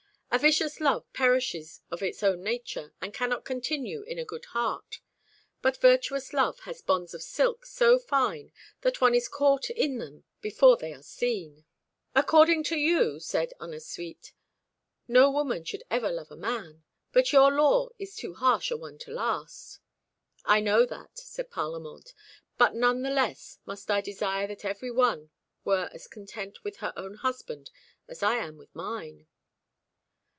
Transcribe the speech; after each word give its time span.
A 0.33 0.39
vicious 0.39 0.79
love 0.79 1.11
perishes 1.11 1.81
of 1.91 2.01
its 2.01 2.23
own 2.23 2.41
nature, 2.41 2.93
and 3.01 3.13
cannot 3.13 3.43
continue 3.43 4.01
in 4.03 4.17
a 4.17 4.23
good 4.23 4.45
heart, 4.45 5.01
but 5.61 5.81
virtuous 5.81 6.31
love 6.31 6.61
has 6.61 6.81
bonds 6.81 7.13
of 7.13 7.21
silk 7.21 7.65
so 7.65 7.99
fine 7.99 8.53
that 8.79 9.01
one 9.01 9.13
is 9.13 9.27
caught 9.27 9.69
in 9.69 9.97
them 9.97 10.23
before 10.39 10.77
they 10.77 10.93
are 10.93 11.03
seen." 11.03 11.65
"According 12.15 12.63
to 12.71 12.77
you," 12.77 13.19
said 13.19 13.51
Ennasuite, 13.59 14.31
"no 15.05 15.29
woman 15.29 15.65
should 15.65 15.83
ever 15.91 16.09
love 16.09 16.31
a 16.31 16.37
man; 16.37 16.85
but 17.11 17.33
your 17.33 17.51
law 17.51 17.89
is 17.99 18.15
too 18.15 18.33
harsh 18.33 18.71
a 18.71 18.77
one 18.77 18.97
to 18.99 19.11
last." 19.11 19.81
"I 20.45 20.61
know 20.61 20.85
that," 20.85 21.17
said 21.19 21.51
Parlamente, 21.51 22.13
"but 22.57 22.73
none 22.73 23.01
the 23.01 23.09
less 23.09 23.59
must 23.65 23.91
I 23.91 23.99
desire 23.99 24.47
that 24.47 24.63
every 24.63 24.91
one 24.91 25.29
were 25.65 25.89
as 25.91 26.07
content 26.07 26.63
with 26.63 26.77
her 26.77 26.93
own 26.95 27.15
husband 27.15 27.69
as 28.07 28.23
I 28.23 28.37
am 28.37 28.55
with 28.57 28.73
mine." 28.73 29.27